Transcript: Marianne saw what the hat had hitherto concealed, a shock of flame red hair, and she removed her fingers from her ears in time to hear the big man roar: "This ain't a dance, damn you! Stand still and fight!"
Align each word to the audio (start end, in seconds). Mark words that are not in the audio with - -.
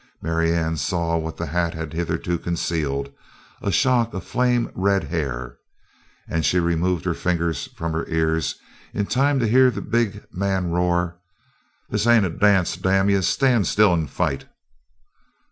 Marianne 0.19 0.77
saw 0.77 1.15
what 1.17 1.37
the 1.37 1.45
hat 1.45 1.75
had 1.75 1.93
hitherto 1.93 2.39
concealed, 2.39 3.13
a 3.61 3.71
shock 3.71 4.15
of 4.15 4.23
flame 4.23 4.71
red 4.73 5.03
hair, 5.03 5.57
and 6.27 6.43
she 6.43 6.57
removed 6.59 7.05
her 7.05 7.13
fingers 7.13 7.67
from 7.75 7.91
her 7.93 8.07
ears 8.07 8.55
in 8.95 9.05
time 9.05 9.37
to 9.37 9.47
hear 9.47 9.69
the 9.69 9.79
big 9.79 10.23
man 10.33 10.71
roar: 10.71 11.19
"This 11.91 12.07
ain't 12.07 12.25
a 12.25 12.31
dance, 12.31 12.75
damn 12.77 13.11
you! 13.11 13.21
Stand 13.21 13.67
still 13.67 13.93
and 13.93 14.09
fight!" 14.09 14.45